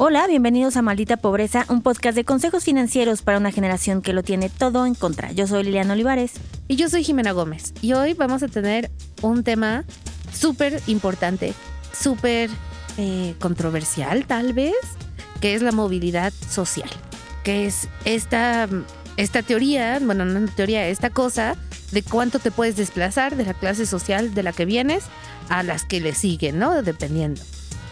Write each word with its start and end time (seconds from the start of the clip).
Hola, 0.00 0.28
bienvenidos 0.28 0.76
a 0.76 0.82
Maldita 0.82 1.16
Pobreza, 1.16 1.66
un 1.68 1.82
podcast 1.82 2.14
de 2.14 2.24
consejos 2.24 2.64
financieros 2.64 3.22
para 3.22 3.36
una 3.36 3.50
generación 3.50 4.00
que 4.00 4.12
lo 4.12 4.22
tiene 4.22 4.48
todo 4.48 4.86
en 4.86 4.94
contra. 4.94 5.32
Yo 5.32 5.48
soy 5.48 5.64
Liliana 5.64 5.94
Olivares. 5.94 6.34
Y 6.68 6.76
yo 6.76 6.88
soy 6.88 7.02
Jimena 7.02 7.32
Gómez. 7.32 7.74
Y 7.82 7.94
hoy 7.94 8.14
vamos 8.14 8.44
a 8.44 8.48
tener 8.48 8.90
un 9.22 9.42
tema 9.42 9.84
súper 10.32 10.80
importante, 10.86 11.52
súper 11.92 12.48
eh, 12.96 13.34
controversial 13.40 14.24
tal 14.26 14.52
vez, 14.52 14.76
que 15.40 15.54
es 15.54 15.62
la 15.62 15.72
movilidad 15.72 16.32
social. 16.48 16.88
Que 17.42 17.66
es 17.66 17.88
esta, 18.04 18.68
esta 19.18 19.42
teoría, 19.42 19.98
bueno, 20.00 20.24
no 20.24 20.48
teoría, 20.48 20.88
esta 20.88 21.10
cosa 21.10 21.56
de 21.90 22.02
cuánto 22.02 22.38
te 22.38 22.52
puedes 22.52 22.76
desplazar 22.76 23.36
de 23.36 23.44
la 23.44 23.52
clase 23.52 23.84
social 23.84 24.32
de 24.32 24.44
la 24.44 24.52
que 24.52 24.64
vienes 24.64 25.04
a 25.48 25.64
las 25.64 25.84
que 25.84 26.00
le 26.00 26.14
siguen, 26.14 26.58
¿no? 26.58 26.82
Dependiendo 26.82 27.42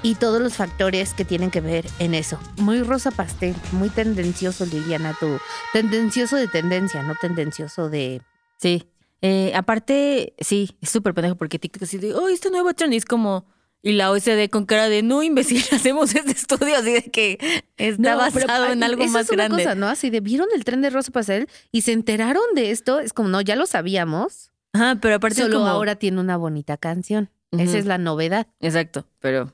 y 0.03 0.15
todos 0.15 0.41
los 0.41 0.55
factores 0.55 1.15
que 1.15 1.25
tienen 1.25 1.51
que 1.51 1.61
ver 1.61 1.84
en 1.98 2.15
eso. 2.15 2.39
Muy 2.59 2.83
rosa 2.83 3.11
pastel, 3.11 3.57
muy 3.73 3.89
tendencioso, 3.89 4.65
Liliana, 4.65 5.17
tú. 5.19 5.39
Tendencioso 5.73 6.37
de 6.37 6.47
tendencia, 6.47 7.03
no 7.03 7.15
tendencioso 7.20 7.91
de... 7.91 8.23
Sí. 8.59 8.89
Eh, 9.20 9.51
aparte, 9.56 10.34
sí, 10.39 10.77
es 10.81 10.91
súper 10.91 11.12
pendejo 11.12 11.34
porque 11.34 11.59
TikTok 11.59 11.83
así 11.83 11.98
de, 11.98 12.15
oh, 12.15 12.29
este 12.29 12.51
nuevo 12.51 12.73
trend 12.73 12.95
es 12.95 13.05
como... 13.05 13.47
Y 13.87 13.93
la 13.93 14.11
OSD 14.11 14.51
con 14.51 14.67
cara 14.67 14.89
de, 14.89 15.05
no, 15.05 15.23
imbécil, 15.23 15.63
hacemos 15.71 16.13
este 16.13 16.33
estudio 16.33 16.77
así 16.77 16.93
de 16.93 17.03
que 17.05 17.63
está 17.77 18.17
basado 18.17 18.73
en 18.73 18.83
algo 18.83 19.07
más 19.07 19.27
es 19.27 19.31
una 19.31 19.45
grande. 19.45 19.62
Cosa, 19.62 19.77
¿no? 19.77 19.87
Así 19.87 20.11
de, 20.11 20.19
vieron 20.19 20.49
el 20.57 20.65
tren 20.65 20.81
de 20.81 20.91
Rosa 20.91 21.12
Pastel 21.12 21.49
y 21.71 21.83
se 21.83 21.93
enteraron 21.93 22.43
de 22.57 22.73
esto. 22.73 22.99
Es 22.99 23.12
como, 23.12 23.29
no, 23.29 23.41
ya 23.41 23.55
lo 23.55 23.65
sabíamos. 23.65 24.51
Ajá, 24.73 24.97
pero 25.01 25.15
aparte 25.15 25.41
Solo 25.41 25.59
como... 25.59 25.69
ahora 25.69 25.95
tiene 25.95 26.19
una 26.19 26.37
bonita 26.37 26.77
canción. 26.77 27.31
Esa 27.53 27.79
es 27.79 27.87
la 27.87 27.97
novedad. 27.97 28.49
Exacto, 28.59 29.06
pero 29.20 29.53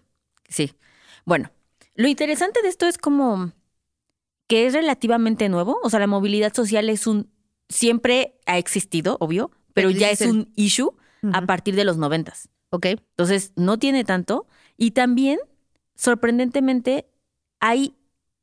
Sí. 0.48 0.72
Bueno, 1.26 1.50
lo 1.94 2.08
interesante 2.08 2.62
de 2.62 2.68
esto 2.68 2.86
es 2.86 2.96
como 2.96 3.52
que 4.46 4.66
es 4.66 4.72
relativamente 4.72 5.50
nuevo. 5.50 5.78
O 5.82 5.90
sea, 5.90 6.00
la 6.00 6.06
movilidad 6.06 6.54
social 6.54 6.88
es 6.88 7.06
un. 7.06 7.30
Siempre 7.68 8.38
ha 8.46 8.56
existido, 8.56 9.18
obvio, 9.20 9.50
pero 9.74 9.90
ya 9.90 10.10
es 10.10 10.22
un 10.22 10.50
issue 10.56 10.94
a 11.34 11.42
partir 11.42 11.76
de 11.76 11.84
los 11.84 11.98
noventas. 11.98 12.48
Ok. 12.72 12.86
Entonces, 12.86 13.52
no 13.54 13.78
tiene 13.78 14.02
tanto. 14.02 14.46
Y 14.76 14.92
también, 14.92 15.38
sorprendentemente, 15.94 17.06
hay 17.60 17.94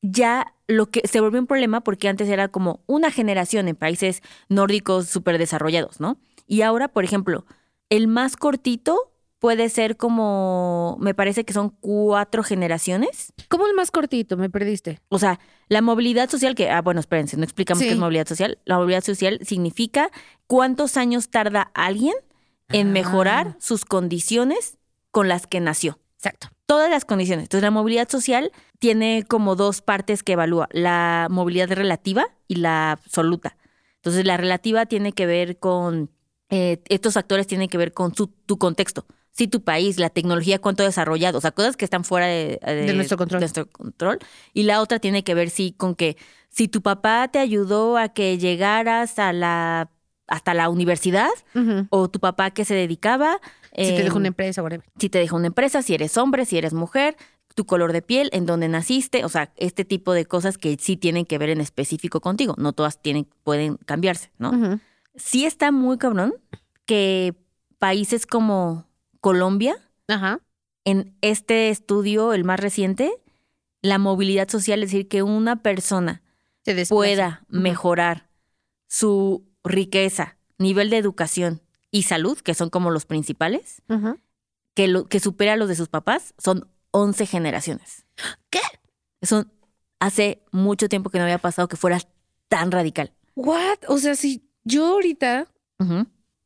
ya 0.01 0.53
lo 0.67 0.85
que 0.85 1.01
se 1.07 1.19
volvió 1.19 1.39
un 1.39 1.47
problema 1.47 1.81
porque 1.81 2.07
antes 2.07 2.29
era 2.29 2.47
como 2.47 2.83
una 2.85 3.11
generación 3.11 3.67
en 3.67 3.75
países 3.75 4.21
nórdicos 4.47 5.09
súper 5.09 5.39
desarrollados, 5.39 5.99
¿no? 5.99 6.17
Y 6.47 6.61
ahora, 6.61 6.87
por 6.87 7.03
ejemplo, 7.03 7.45
el 7.89 8.07
más 8.07 8.37
cortito 8.37 9.11
puede 9.39 9.69
ser 9.69 9.97
como, 9.97 10.97
me 10.99 11.15
parece 11.15 11.43
que 11.43 11.53
son 11.53 11.69
cuatro 11.69 12.43
generaciones. 12.43 13.33
¿Cómo 13.47 13.65
el 13.65 13.73
más 13.73 13.89
cortito? 13.89 14.37
Me 14.37 14.49
perdiste. 14.49 15.01
O 15.09 15.17
sea, 15.17 15.39
la 15.69 15.81
movilidad 15.81 16.29
social, 16.29 16.55
que, 16.55 16.69
ah, 16.69 16.81
bueno, 16.81 16.99
espérense, 16.99 17.35
no 17.35 17.43
explicamos 17.43 17.81
qué 17.81 17.91
es 17.91 17.97
movilidad 17.97 18.27
social. 18.27 18.59
La 18.65 18.77
movilidad 18.77 19.03
social 19.03 19.39
significa 19.43 20.11
cuántos 20.45 20.97
años 20.97 21.29
tarda 21.29 21.71
alguien 21.73 22.13
en 22.71 22.91
mejorar 22.91 23.47
Ah. 23.49 23.55
sus 23.59 23.85
condiciones 23.85 24.77
con 25.11 25.27
las 25.27 25.47
que 25.47 25.59
nació. 25.59 25.99
Exacto. 26.17 26.49
Todas 26.65 26.89
las 26.89 27.05
condiciones. 27.05 27.43
Entonces, 27.45 27.63
la 27.63 27.71
movilidad 27.71 28.09
social 28.09 28.51
tiene 28.77 29.23
como 29.27 29.55
dos 29.55 29.81
partes 29.81 30.21
que 30.23 30.33
evalúa, 30.33 30.67
la 30.71 31.27
movilidad 31.29 31.71
relativa 31.71 32.27
y 32.47 32.55
la 32.55 32.91
absoluta. 32.91 33.57
Entonces, 33.95 34.25
la 34.25 34.37
relativa 34.37 34.85
tiene 34.85 35.13
que 35.13 35.25
ver 35.25 35.57
con, 35.59 36.11
eh, 36.49 36.81
estos 36.89 37.13
factores 37.15 37.47
tienen 37.47 37.69
que 37.69 37.77
ver 37.77 37.93
con 37.93 38.13
su, 38.15 38.27
tu 38.27 38.57
contexto. 38.57 39.05
Si 39.31 39.47
tu 39.47 39.63
país, 39.63 39.97
la 39.99 40.09
tecnología, 40.09 40.59
cuánto 40.59 40.83
desarrollado, 40.83 41.37
o 41.37 41.41
sea, 41.41 41.51
cosas 41.51 41.77
que 41.77 41.85
están 41.85 42.03
fuera 42.03 42.27
de, 42.27 42.59
De 42.63 42.93
nuestro 42.93 43.17
control. 43.17 43.39
nuestro 43.39 43.67
control. 43.69 44.19
Y 44.53 44.63
la 44.63 44.81
otra 44.81 44.99
tiene 44.99 45.23
que 45.23 45.33
ver, 45.33 45.49
sí, 45.49 45.73
con 45.77 45.95
que 45.95 46.17
si 46.49 46.67
tu 46.67 46.81
papá 46.81 47.27
te 47.31 47.39
ayudó 47.39 47.97
a 47.97 48.09
que 48.09 48.37
llegaras 48.37 49.17
a 49.19 49.31
la, 49.33 49.89
hasta 50.29 50.53
la 50.53 50.69
universidad, 50.69 51.29
o 51.89 52.09
tu 52.09 52.19
papá 52.19 52.51
que 52.51 52.65
se 52.65 52.73
dedicaba. 52.75 53.39
Si 53.75 53.83
te 53.83 54.03
dejo 54.03 54.15
em, 54.15 54.21
una 54.21 54.27
empresa, 54.29 54.63
whatever. 54.63 54.85
si 54.97 55.09
te 55.09 55.19
deja 55.19 55.35
una 55.35 55.47
empresa, 55.47 55.81
si 55.81 55.93
eres 55.93 56.17
hombre, 56.17 56.45
si 56.45 56.57
eres 56.57 56.73
mujer, 56.73 57.17
tu 57.55 57.65
color 57.65 57.91
de 57.91 58.01
piel, 58.01 58.29
en 58.31 58.45
dónde 58.45 58.69
naciste, 58.69 59.25
o 59.25 59.29
sea, 59.29 59.51
este 59.57 59.83
tipo 59.83 60.13
de 60.13 60.25
cosas 60.25 60.57
que 60.57 60.77
sí 60.79 60.95
tienen 60.95 61.25
que 61.25 61.37
ver 61.37 61.49
en 61.49 61.59
específico 61.59 62.21
contigo, 62.21 62.55
no 62.57 62.73
todas 62.73 63.01
tienen, 63.01 63.27
pueden 63.43 63.77
cambiarse, 63.77 64.31
¿no? 64.37 64.79
Sí 65.15 65.45
está 65.45 65.71
muy 65.71 65.97
cabrón 65.97 66.33
que 66.85 67.35
países 67.77 68.25
como 68.25 68.85
Colombia, 69.19 69.75
Ajá. 70.07 70.39
en 70.85 71.15
este 71.21 71.69
estudio, 71.69 72.33
el 72.33 72.43
más 72.43 72.59
reciente, 72.59 73.11
la 73.81 73.97
movilidad 73.97 74.47
social, 74.47 74.83
es 74.83 74.91
decir, 74.91 75.07
que 75.07 75.23
una 75.23 75.61
persona 75.61 76.21
pueda 76.89 77.45
mejorar 77.49 78.29
su 78.87 79.48
riqueza, 79.63 80.37
nivel 80.57 80.89
de 80.89 80.97
educación 80.97 81.61
y 81.91 82.03
salud, 82.03 82.37
que 82.39 82.53
son 82.53 82.69
como 82.69 82.91
los 82.91 83.05
principales, 83.05 83.81
que, 84.75 84.87
lo, 84.87 85.05
que 85.07 85.19
supera 85.19 85.53
a 85.53 85.57
los 85.57 85.69
de 85.69 85.75
sus 85.75 85.89
papás, 85.89 86.33
son 86.37 86.67
11 86.91 87.25
generaciones. 87.25 88.05
¿Qué? 88.49 88.61
Son 89.21 89.51
hace 89.99 90.43
mucho 90.51 90.89
tiempo 90.89 91.09
que 91.09 91.17
no 91.17 91.25
había 91.25 91.37
pasado 91.37 91.67
que 91.67 91.77
fuera 91.77 91.99
tan 92.47 92.71
radical. 92.71 93.13
What? 93.35 93.79
O 93.87 93.97
sea, 93.97 94.15
si 94.15 94.43
yo 94.63 94.85
ahorita 94.87 95.47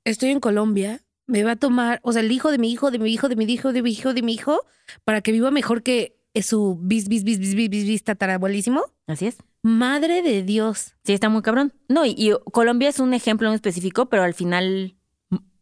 estoy 0.04 0.30
en 0.30 0.40
Colombia, 0.40 1.02
me 1.28 1.44
va 1.44 1.52
a 1.52 1.56
tomar, 1.56 2.00
o 2.04 2.14
sea, 2.14 2.22
el 2.22 2.32
hijo 2.32 2.52
de 2.52 2.58
mi 2.58 2.72
hijo, 2.72 2.92
de 2.92 3.00
mi 3.00 3.12
hijo, 3.12 3.30
de 3.30 3.36
mi 3.36 3.46
hijo, 3.46 3.74
de 3.74 3.82
mi 3.82 3.92
hijo, 3.92 4.14
de 4.14 4.22
mi 4.22 4.34
hijo, 4.34 4.60
para 5.04 5.22
que 5.22 5.32
viva 5.32 5.52
mejor 5.52 5.84
que 5.84 6.20
su 6.42 6.78
bis, 6.82 7.08
bis, 7.08 7.24
bis, 7.24 7.40
bis, 7.40 7.56
bis, 7.56 7.70
bis, 7.70 7.86
bis 7.86 8.04
tatarabuelísimo. 8.04 8.84
Así 9.08 9.28
es. 9.28 9.38
Madre 9.64 10.22
de 10.22 10.44
Dios. 10.44 10.94
Sí, 11.04 11.14
está 11.14 11.30
muy 11.30 11.42
cabrón. 11.42 11.74
No, 11.88 12.06
y, 12.06 12.14
y 12.18 12.34
Colombia 12.52 12.90
es 12.90 13.00
un 13.00 13.14
ejemplo 13.14 13.48
en 13.48 13.54
específico, 13.56 14.08
pero 14.08 14.24
al 14.24 14.34
final 14.34 14.96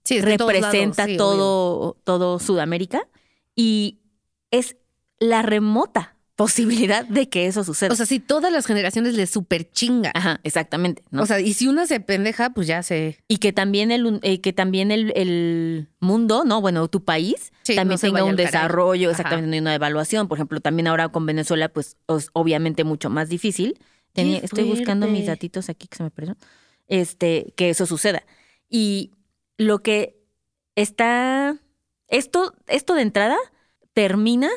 Sí, 0.04 0.20
representa 0.20 1.06
sí, 1.06 1.18
todo, 1.18 1.98
todo 2.04 2.40
Sudamérica 2.40 3.08
y 3.56 4.02
es 4.50 4.78
la 5.20 5.44
remota 5.44 6.18
posibilidad 6.44 7.06
de 7.06 7.30
que 7.30 7.46
eso 7.46 7.64
suceda. 7.64 7.94
O 7.94 7.96
sea, 7.96 8.06
sí, 8.06 8.20
todas 8.20 8.52
las 8.52 8.66
generaciones 8.66 9.14
le 9.16 9.28
super 9.28 9.70
chinga. 9.72 10.12
Ajá, 10.16 10.40
exactamente. 10.44 11.04
¿no? 11.12 11.22
O 11.22 11.26
sea, 11.28 11.40
y 11.40 11.54
si 11.54 11.68
una 11.68 11.86
se 11.86 12.00
pendeja, 12.00 12.50
pues 12.52 12.66
ya 12.68 12.82
se. 12.82 13.20
y 13.28 13.38
que 13.38 13.54
también 13.54 13.92
el 13.92 14.20
eh, 14.24 14.42
que 14.42 14.52
también 14.54 14.92
el, 14.92 15.14
el 15.16 15.90
mundo, 16.00 16.44
¿no? 16.44 16.60
Bueno, 16.62 16.88
tu 16.88 17.04
país 17.04 17.52
Sí, 17.62 17.76
también 17.76 18.00
no 18.02 18.08
tenga 18.08 18.24
un 18.24 18.36
desarrollo, 18.36 19.10
Ajá. 19.10 19.22
exactamente, 19.22 19.56
y 19.56 19.60
una 19.60 19.76
evaluación. 19.76 20.28
Por 20.28 20.38
ejemplo, 20.40 20.60
también 20.62 20.88
ahora 20.88 21.10
con 21.10 21.26
Venezuela, 21.28 21.70
pues 21.70 21.98
es 22.08 22.30
obviamente 22.34 22.84
mucho 22.84 23.10
más 23.12 23.30
difícil. 23.30 23.80
Tenía- 24.14 24.40
estoy 24.40 24.64
buscando 24.64 25.08
mis 25.08 25.28
datitos 25.28 25.70
aquí 25.70 25.88
que 25.88 25.98
se 25.98 26.04
me 26.04 26.10
perdieron. 26.12 26.38
Este, 26.88 27.54
que 27.56 27.70
eso 27.70 27.86
suceda. 27.86 28.24
Y 28.68 29.12
lo 29.58 29.84
que 29.84 30.18
está. 30.76 31.58
Esto, 32.08 32.54
esto 32.68 32.94
de 32.96 33.04
entrada 33.04 33.38
termina 33.94 34.48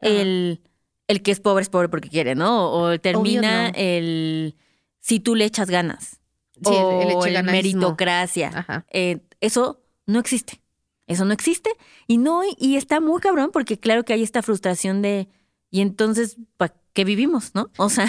Ajá. 0.00 0.12
el, 0.12 0.60
el 1.10 1.22
que 1.22 1.30
es 1.32 1.40
pobre 1.40 1.62
es 1.62 1.68
pobre 1.68 1.88
porque 1.88 2.08
quiere, 2.08 2.34
¿no? 2.34 2.70
O 2.72 2.98
termina 2.98 3.68
no. 3.68 3.74
el 3.76 4.56
si 5.00 5.20
tú 5.20 5.34
le 5.34 5.44
echas 5.44 5.68
ganas. 5.70 6.20
Sí, 6.64 6.74
el- 6.74 7.08
el 7.10 7.14
o 7.16 7.24
el 7.26 7.42
meritocracia. 7.44 8.50
Ajá. 8.54 8.86
Eh, 8.90 9.20
eso 9.40 9.82
no 10.06 10.18
existe. 10.18 10.60
Eso 11.06 11.24
no 11.24 11.32
existe. 11.32 11.70
Y 12.06 12.18
no, 12.18 12.42
y 12.58 12.76
está 12.76 13.00
muy 13.00 13.20
cabrón 13.20 13.50
porque 13.52 13.78
claro 13.78 14.04
que 14.04 14.12
hay 14.12 14.22
esta 14.22 14.42
frustración 14.42 15.02
de, 15.02 15.28
y 15.70 15.80
entonces, 15.80 16.36
¿para 16.56 16.74
qué 16.92 17.04
vivimos, 17.04 17.54
no? 17.54 17.70
O 17.78 17.88
sea, 17.88 18.06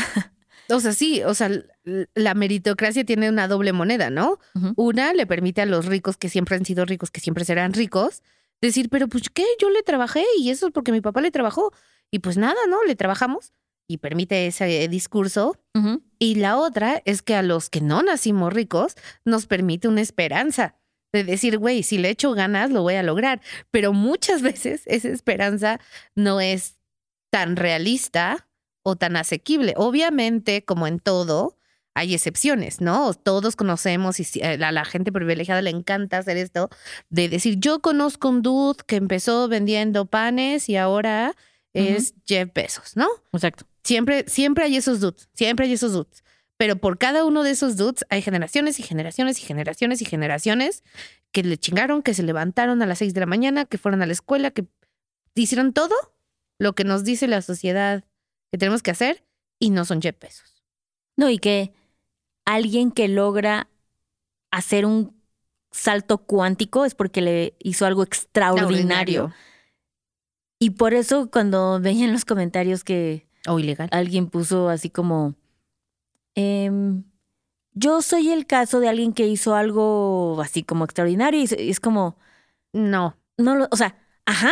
O 0.69 0.79
sea, 0.79 0.94
sí, 0.94 1.22
o 1.23 1.33
sea, 1.33 1.50
la 2.16 2.33
meritocracia 2.33 3.03
tiene 3.03 3.28
una 3.29 3.47
doble 3.50 3.73
moneda, 3.73 4.09
¿no? 4.09 4.38
Una 4.78 5.13
le 5.13 5.25
permite 5.25 5.62
a 5.62 5.66
los 5.66 5.85
ricos 5.85 6.16
que 6.16 6.29
siempre 6.29 6.56
han 6.56 6.63
sido 6.66 6.85
ricos, 6.85 7.12
que 7.12 7.19
siempre 7.19 7.44
serán 7.44 7.74
ricos, 7.74 8.21
decir, 8.62 8.88
pero 8.89 9.07
pues 9.09 9.24
qué, 9.33 9.44
yo 9.59 9.69
le 9.69 9.81
trabajé 9.83 10.24
y 10.39 10.50
eso 10.50 10.68
es 10.68 10.71
porque 10.74 10.92
mi 10.94 11.01
papá 11.01 11.19
le 11.21 11.31
trabajó. 11.31 11.74
Y 12.12 12.19
pues 12.19 12.38
nada, 12.38 12.60
¿no? 12.68 12.84
Le 12.84 12.96
trabajamos 12.96 13.54
y 13.88 13.98
permite 13.98 14.48
ese 14.48 14.88
discurso. 14.88 15.58
Y 16.19 16.36
la 16.36 16.58
otra 16.58 17.02
es 17.06 17.22
que 17.22 17.36
a 17.36 17.42
los 17.42 17.69
que 17.69 17.81
no 17.81 18.04
nacimos 18.04 18.54
ricos 18.54 18.96
nos 19.25 19.48
permite 19.48 19.88
una 19.88 20.02
esperanza 20.02 20.75
de 21.13 21.24
decir, 21.24 21.58
güey, 21.58 21.84
si 21.84 21.98
le 21.98 22.10
echo 22.10 22.31
ganas, 22.34 22.69
lo 22.72 22.84
voy 22.84 22.96
a 22.96 23.04
lograr. 23.04 23.42
Pero 23.72 23.92
muchas 23.94 24.42
veces 24.50 24.84
esa 24.86 25.10
esperanza 25.10 25.80
no 26.16 26.40
es 26.42 26.78
tan 27.31 27.56
realista 27.56 28.48
o 28.84 28.96
tan 28.96 29.16
asequible. 29.16 29.74
Obviamente, 29.78 30.63
como 30.66 30.88
en 30.88 31.00
todo, 31.00 31.58
hay 31.94 32.13
excepciones, 32.13 32.80
¿no? 32.81 33.13
Todos 33.13 33.56
conocemos 33.56 34.19
y 34.19 34.24
si- 34.24 34.42
a 34.42 34.58
la, 34.58 34.72
la 34.72 34.86
gente 34.86 35.12
privilegiada 35.12 35.62
le 35.62 35.69
encanta 35.69 36.18
hacer 36.18 36.38
esto 36.38 36.69
de 37.10 37.28
decir, 37.30 37.56
yo 37.60 37.81
conozco 37.81 38.30
un 38.30 38.42
dude 38.42 38.80
que 38.88 38.96
empezó 38.96 39.48
vendiendo 39.50 40.06
panes 40.06 40.69
y 40.69 40.78
ahora 40.78 41.36
es 41.73 42.13
Jeff 42.25 42.51
Bezos, 42.53 42.95
¿no? 42.97 43.07
exacto. 43.33 43.65
Siempre, 43.83 44.25
siempre 44.27 44.65
hay 44.65 44.77
esos 44.77 45.00
dudes, 45.00 45.29
siempre 45.33 45.65
hay 45.65 45.73
esos 45.73 45.94
dudes. 45.94 46.23
Pero 46.57 46.75
por 46.75 47.00
cada 47.00 47.25
uno 47.25 47.41
de 47.41 47.51
esos 47.51 47.75
dudes 47.75 48.06
hay 48.09 48.21
generaciones 48.21 48.79
y 48.79 48.83
generaciones 48.83 49.39
y 49.39 49.41
generaciones 49.41 50.01
y 50.01 50.06
generaciones 50.06 50.83
que 51.31 51.44
le 51.44 51.57
chingaron, 51.57 52.03
que 52.03 52.13
se 52.13 52.21
levantaron 52.21 52.81
a 52.81 52.85
las 52.85 53.00
6 53.00 53.13
de 53.15 53.19
la 53.19 53.25
mañana, 53.25 53.65
que 53.65 53.79
fueron 53.79 54.03
a 54.03 54.06
la 54.06 54.13
escuela, 54.13 54.51
que 54.51 54.65
hicieron 55.33 55.73
todo 55.73 55.95
lo 56.59 56.73
que 56.73 56.83
nos 56.83 57.03
dice 57.03 57.27
la 57.27 57.41
sociedad 57.41 58.03
que 58.51 58.59
tenemos 58.59 58.83
que 58.83 58.91
hacer 58.91 59.25
y 59.57 59.71
no 59.71 59.85
son 59.85 60.01
jet 60.01 60.17
pesos. 60.17 60.63
No, 61.17 61.29
y 61.29 61.39
que 61.39 61.74
alguien 62.45 62.91
que 62.91 63.07
logra 63.07 63.69
hacer 64.51 64.85
un 64.85 65.19
salto 65.71 66.19
cuántico 66.19 66.85
es 66.85 66.94
porque 66.94 67.21
le 67.21 67.56
hizo 67.59 67.85
algo 67.85 68.03
extraordinario. 68.03 69.33
Y 70.63 70.69
por 70.69 70.94
eso 70.94 71.31
cuando 71.31 71.80
veían 71.81 72.13
los 72.13 72.24
comentarios 72.24 72.84
que 72.84 73.28
O 73.48 73.58
ilegal. 73.58 73.90
alguien 73.92 74.28
puso 74.28 74.69
así 74.69 74.92
como, 74.92 75.34
em, 76.36 77.04
yo 77.74 78.04
soy 78.04 78.30
el 78.30 78.46
caso 78.46 78.80
de 78.80 78.88
alguien 78.88 79.12
que 79.13 79.28
hizo 79.28 79.56
algo 79.56 80.40
así 80.40 80.62
como 80.62 80.86
extraordinario 80.86 81.40
y 81.42 81.69
es- 81.69 81.80
como, 81.80 82.16
No. 82.74 83.18
no 83.40 83.56
lo, 83.56 83.68
o 83.72 83.75
sea, 83.75 83.98
ajá, 84.28 84.52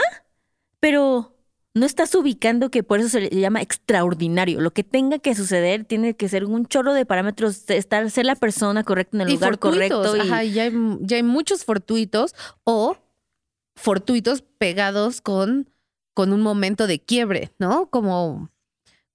pero 0.80 1.36
no 1.76 1.86
estás 1.86 2.16
ubicando 2.16 2.72
que 2.72 2.82
por 2.82 3.00
eso 3.00 3.10
se 3.10 3.22
le 3.22 3.30
llama 3.30 3.62
extraordinario. 3.62 4.62
Lo 4.62 4.72
que 4.72 4.84
tenga 4.84 5.20
que 5.20 5.36
suceder 5.36 5.86
tiene 5.86 6.16
que 6.16 6.28
ser 6.28 6.44
un 6.46 6.66
chorro 6.66 6.94
de 6.96 7.06
parámetros, 7.06 7.70
estar, 7.70 8.10
ser 8.10 8.26
la 8.26 8.36
persona 8.36 8.84
correcta 8.84 9.18
en 9.18 9.22
el 9.22 9.30
y 9.30 9.34
lugar 9.34 9.60
fortuitos. 9.60 10.08
correcto. 10.08 10.18
y- 10.18 10.20
Ajá, 10.32 10.44
y 10.44 10.54
ya 10.54 10.64
hay, 10.64 10.72
ya 11.02 11.18
hay 11.18 11.24
muchos 11.24 11.64
fortuitos 11.66 12.34
o 12.64 12.98
fortuitos 13.76 14.42
pegados 14.58 15.22
con, 15.22 15.70
con 16.20 16.34
un 16.34 16.42
momento 16.42 16.86
de 16.86 17.00
quiebre, 17.00 17.54
¿no? 17.60 17.90
Como, 17.90 18.50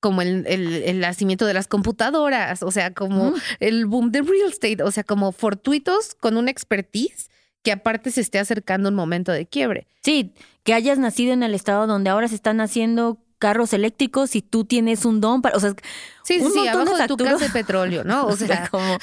como 0.00 0.22
el, 0.22 0.46
el- 0.46 0.72
el 0.84 1.00
nacimiento 1.00 1.44
de 1.44 1.52
las 1.52 1.68
computadoras, 1.68 2.62
o 2.62 2.70
sea, 2.70 2.94
como 2.94 3.34
el 3.60 3.84
boom 3.84 4.10
de 4.10 4.22
real 4.22 4.48
estate, 4.50 4.82
o 4.82 4.90
sea, 4.90 5.04
como 5.04 5.30
fortuitos 5.30 6.14
con 6.14 6.38
una 6.38 6.50
expertise 6.50 7.28
que 7.62 7.72
aparte 7.72 8.10
se 8.10 8.22
esté 8.22 8.38
acercando 8.38 8.88
un 8.88 8.94
momento 8.94 9.32
de 9.32 9.44
quiebre. 9.44 9.86
Sí, 10.02 10.32
que 10.62 10.72
hayas 10.72 10.98
nacido 10.98 11.34
en 11.34 11.42
el 11.42 11.54
estado 11.54 11.86
donde 11.86 12.08
ahora 12.08 12.26
se 12.28 12.36
están 12.36 12.62
haciendo 12.62 13.18
carros 13.38 13.74
eléctricos 13.74 14.34
y 14.34 14.40
tú 14.40 14.64
tienes 14.64 15.04
un 15.04 15.20
don 15.20 15.42
para, 15.42 15.58
o 15.58 15.60
sea, 15.60 15.74
Sí, 16.22 16.38
sí, 16.38 16.40
Un 16.40 16.52
sí, 16.52 16.58
montón 16.60 16.84
de 16.86 16.90
abajo 16.90 16.96
de 17.02 17.06
tu 17.08 17.16
casa 17.18 17.44
de 17.44 17.50
petróleo, 17.50 18.02
¿no? 18.02 18.26
O 18.28 18.34
sea, 18.34 18.70
como 18.70 18.96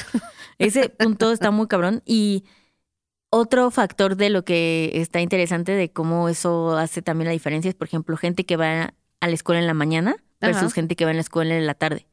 ese 0.57 0.89
punto 0.89 1.31
está 1.31 1.51
muy 1.51 1.67
cabrón. 1.67 2.01
Y 2.03 2.45
otro 3.31 3.71
factor 3.71 4.15
de 4.17 4.29
lo 4.29 4.43
que 4.45 4.91
está 4.93 5.19
interesante 5.21 5.71
de 5.71 5.91
cómo 5.91 6.29
eso 6.29 6.77
hace 6.77 7.01
también 7.01 7.25
la 7.27 7.31
diferencia 7.31 7.69
es, 7.69 7.75
por 7.75 7.87
ejemplo, 7.87 8.15
gente 8.17 8.45
que 8.45 8.57
va 8.57 8.93
a 9.19 9.27
la 9.27 9.33
escuela 9.33 9.59
en 9.59 9.67
la 9.67 9.73
mañana 9.73 10.15
versus 10.39 10.63
Ajá. 10.63 10.71
gente 10.71 10.95
que 10.95 11.05
va 11.05 11.11
en 11.11 11.17
la 11.17 11.21
escuela 11.21 11.55
en 11.55 11.65
la 11.65 11.73
tarde. 11.73 12.05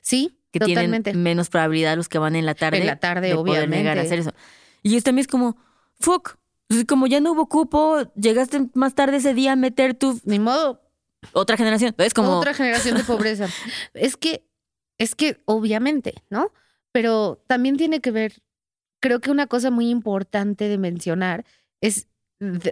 sí, 0.00 0.38
Que 0.52 0.60
totalmente. 0.60 1.10
tienen 1.10 1.22
menos 1.22 1.48
probabilidad 1.50 1.96
los 1.96 2.08
que 2.08 2.18
van 2.18 2.36
en 2.36 2.46
la 2.46 2.54
tarde. 2.54 2.78
En 2.78 2.86
la 2.86 2.96
tarde, 2.96 3.28
de 3.28 3.34
poder 3.34 3.68
negar 3.68 3.98
a 3.98 4.02
obviamente. 4.02 4.06
hacer 4.06 4.18
eso. 4.20 4.32
Y 4.82 4.96
es 4.96 5.04
también 5.04 5.22
es 5.24 5.28
como, 5.28 5.56
fuck. 5.98 6.36
Pues, 6.68 6.84
Como 6.84 7.06
ya 7.06 7.20
no 7.20 7.32
hubo 7.32 7.48
cupo, 7.48 8.02
llegaste 8.16 8.68
más 8.74 8.94
tarde 8.94 9.18
ese 9.18 9.34
día 9.34 9.52
a 9.52 9.56
meter 9.56 9.94
tu 9.94 10.20
Ni 10.24 10.38
modo, 10.38 10.82
otra 11.32 11.56
generación. 11.56 11.94
Es 11.98 12.12
como, 12.14 12.38
Otra 12.38 12.54
generación 12.54 12.96
de 12.96 13.04
pobreza. 13.04 13.48
es 13.94 14.16
que, 14.16 14.44
es 14.98 15.14
que 15.14 15.40
obviamente, 15.44 16.14
¿no? 16.30 16.52
Pero 16.92 17.42
también 17.46 17.76
tiene 17.76 18.00
que 18.00 18.10
ver, 18.10 18.42
creo 19.00 19.20
que 19.20 19.30
una 19.30 19.46
cosa 19.46 19.70
muy 19.70 19.90
importante 19.90 20.68
de 20.68 20.78
mencionar 20.78 21.44
es, 21.80 22.08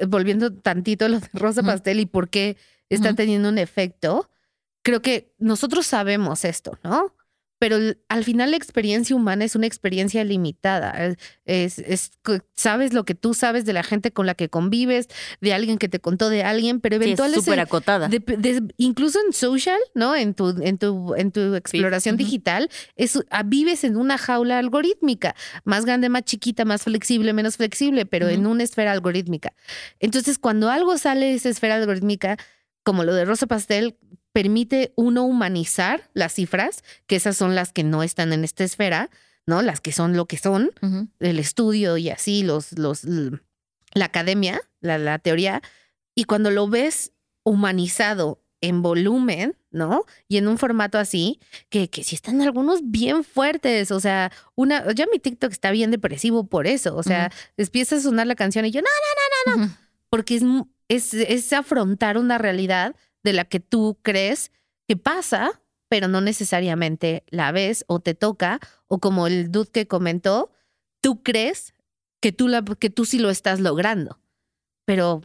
volviendo 0.09 0.53
tantito 0.53 1.05
a 1.05 1.09
lo 1.09 1.21
de 1.21 1.29
Rosa. 1.33 1.63
Pastel 1.63 2.01
y 2.01 2.07
por 2.07 2.29
qué 2.29 2.57
está 2.89 3.15
teniendo 3.15 3.49
un 3.49 3.59
efecto, 3.59 4.31
creo 4.83 5.01
que 5.03 5.33
nosotros 5.39 5.87
sabemos 5.87 6.45
esto, 6.45 6.79
¿no? 6.83 7.14
Pero 7.65 7.79
al 8.11 8.25
final 8.25 8.51
la 8.51 8.59
experiencia 8.59 9.17
humana 9.17 9.43
es 9.47 9.57
una 9.57 9.67
experiencia 9.67 10.23
limitada. 10.23 11.17
Es, 11.47 11.81
sabes 12.55 12.93
lo 12.93 13.07
que 13.07 13.15
tú 13.15 13.33
sabes 13.33 13.65
de 13.65 13.73
la 13.73 13.83
gente 13.83 14.13
con 14.13 14.27
la 14.27 14.35
que 14.35 14.51
convives, 14.51 15.09
de 15.41 15.55
alguien 15.55 15.79
que 15.79 15.89
te 15.89 15.99
contó 15.99 16.29
de 16.29 16.43
alguien, 16.43 16.81
pero 16.81 16.97
sí, 16.97 17.01
es 17.05 17.07
eventualmente 17.07 17.41
súper 17.47 17.61
acotada. 17.61 18.09
de- 18.09 18.19
de- 18.19 18.75
incluso 18.77 19.19
en 19.27 19.33
social, 19.33 19.79
¿no? 19.95 20.15
En 20.15 20.35
tu, 20.35 20.51
en 20.63 20.77
tu, 20.77 21.15
en 21.15 21.33
tu 21.33 21.55
exploración 21.55 22.19
digital, 22.19 22.69
es, 22.97 23.19
ah, 23.31 23.43
vives 23.45 23.83
en 23.85 23.97
una 23.97 24.19
jaula 24.19 24.59
algorítmica, 24.59 25.35
más 25.65 25.87
grande, 25.87 26.11
más 26.11 26.25
chiquita, 26.25 26.67
más 26.67 26.83
flexible, 26.83 27.33
menos 27.33 27.57
flexible, 27.57 28.05
pero 28.05 28.29
en 28.29 28.41
Ujú. 28.43 28.51
una 28.51 28.63
esfera 28.65 28.93
algorítmica. 28.93 29.55
Entonces, 30.01 30.37
cuando 30.39 30.69
algo 30.69 30.99
sale 30.99 31.25
de 31.29 31.35
esa 31.37 31.49
esfera 31.49 31.77
algorítmica, 31.77 32.37
como 32.83 33.05
lo 33.05 33.15
de 33.15 33.25
Rosa 33.25 33.47
Pastel, 33.47 33.97
permite 34.35 34.93
uno 34.97 35.23
humanizar 35.25 36.11
las 36.13 36.35
cifras, 36.35 36.83
que 37.07 37.15
esas 37.15 37.37
son 37.37 37.55
las 37.55 37.73
que 37.73 37.85
no 37.85 38.03
están 38.03 38.33
en 38.33 38.43
esta 38.43 38.65
esfera, 38.65 39.09
¿no? 39.47 39.63
Las 39.63 39.81
que 39.81 39.93
son 39.93 40.17
lo 40.17 40.27
que 40.27 40.39
son, 40.39 40.73
el 41.21 41.39
estudio 41.39 41.97
y 41.99 42.11
así, 42.11 42.43
los, 42.43 42.73
los, 42.73 43.05
la 43.95 44.07
academia, 44.07 44.61
la, 44.81 44.99
la 44.99 45.21
teoría, 45.21 45.63
y 46.17 46.25
cuando 46.25 46.51
lo 46.51 46.69
ves 46.69 47.13
humanizado 47.45 48.43
en 48.61 48.83
volumen, 48.83 49.57
¿no? 49.71 50.05
Y 50.27 50.39
en 50.39 50.49
un 50.49 50.59
formato 50.59 50.99
así, 50.99 51.39
que, 51.69 51.89
que 51.89 52.03
sí 52.03 52.17
están 52.17 52.43
algunos 52.43 52.81
bien 52.83 53.23
fuertes, 53.23 53.93
o 53.93 54.01
sea, 54.01 54.33
una, 54.57 54.93
ya 54.95 55.07
mi 55.13 55.21
TikTok 55.21 55.53
está 55.53 55.71
bien 55.71 55.93
depresivo 55.93 56.49
por 56.49 56.67
eso, 56.67 56.97
o 56.97 57.05
sea, 57.05 57.31
empieza 57.57 57.95
a 57.97 58.01
sonar 58.01 58.27
la 58.27 58.35
canción 58.35 58.65
y 58.67 58.73
yo, 58.73 58.81
no, 58.81 59.63
Ujú. 59.63 59.71
porque 60.11 60.35
es, 60.35 60.43
es, 60.89 61.15
es 61.15 61.53
afrontar 61.53 62.19
una 62.19 62.37
realidad 62.39 62.97
de 63.25 63.33
la 63.33 63.45
que 63.45 63.59
tú 63.59 63.99
crees 64.03 64.53
que 64.87 64.97
pasa, 64.97 65.61
pero 65.89 66.09
no 66.09 66.21
necesariamente 66.21 67.25
la 67.29 67.51
ves 67.53 67.85
o 67.89 68.01
te 68.01 68.15
toca, 68.15 68.61
o 68.87 69.01
como 69.01 69.27
el 69.27 69.51
dude 69.51 69.71
que 69.71 69.89
comentó, 69.89 70.53
tú 71.01 71.23
crees 71.23 71.75
que 72.21 72.33
tú, 72.33 72.49
la, 72.49 72.63
que 72.63 72.91
tú 72.91 73.05
sí 73.05 73.19
lo 73.19 73.31
estás 73.31 73.61
logrando, 73.61 74.21
pero, 74.85 75.23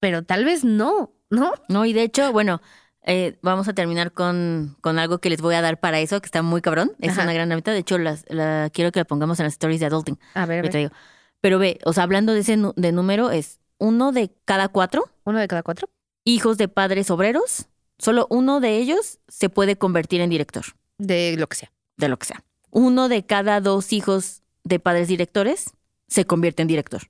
pero 0.00 0.24
tal 0.24 0.44
vez 0.44 0.64
no, 0.64 1.12
¿no? 1.30 1.52
No, 1.68 1.84
y 1.84 1.92
de 1.92 2.02
hecho, 2.02 2.32
bueno, 2.32 2.60
eh, 3.02 3.38
vamos 3.42 3.68
a 3.68 3.74
terminar 3.74 4.12
con, 4.12 4.76
con 4.80 4.98
algo 4.98 5.18
que 5.18 5.30
les 5.30 5.42
voy 5.42 5.54
a 5.54 5.60
dar 5.60 5.78
para 5.78 6.00
eso, 6.00 6.20
que 6.20 6.26
está 6.26 6.42
muy 6.42 6.62
cabrón. 6.62 6.92
Es 7.00 7.12
Ajá. 7.12 7.24
una 7.24 7.34
gran 7.34 7.48
herramienta. 7.48 7.72
De 7.72 7.78
hecho, 7.78 7.98
las, 7.98 8.24
la, 8.28 8.70
quiero 8.72 8.92
que 8.92 9.00
la 9.00 9.04
pongamos 9.04 9.38
en 9.40 9.44
las 9.44 9.54
stories 9.54 9.80
de 9.80 9.86
Adulting. 9.86 10.18
A 10.34 10.46
ver, 10.46 10.60
a 10.60 10.62
que 10.62 10.68
te 10.70 10.78
ver, 10.78 10.90
digo. 10.90 11.00
Pero 11.42 11.58
ve, 11.58 11.78
o 11.84 11.92
sea, 11.92 12.04
hablando 12.04 12.32
de 12.32 12.40
ese 12.40 12.56
de 12.74 12.92
número, 12.92 13.30
es 13.30 13.60
uno 13.78 14.12
de 14.12 14.30
cada 14.46 14.68
cuatro 14.68 15.04
uno 15.24 15.38
de 15.38 15.48
cada 15.48 15.62
cuatro. 15.62 15.88
Hijos 16.24 16.56
de 16.58 16.68
padres 16.68 17.10
obreros, 17.10 17.66
solo 17.98 18.26
uno 18.30 18.60
de 18.60 18.76
ellos 18.78 19.18
se 19.28 19.48
puede 19.48 19.76
convertir 19.76 20.20
en 20.20 20.30
director, 20.30 20.64
De 20.98 21.36
lo 21.38 21.46
que 21.48 21.56
sea. 21.56 21.72
de 21.96 22.08
lo 22.08 22.18
que 22.18 22.26
sea. 22.26 22.44
Uno 22.70 23.08
de 23.08 23.24
cada 23.24 23.60
dos 23.60 23.92
hijos 23.92 24.42
de 24.64 24.80
padres 24.80 25.06
directores 25.08 25.70
se 26.08 26.24
convierte 26.24 26.62
en 26.62 26.68
director. 26.68 27.02